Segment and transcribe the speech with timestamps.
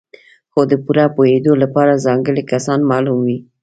[0.51, 3.37] خو د پوره پوهېدو لپاره ځانګړي کسان معلوم وي.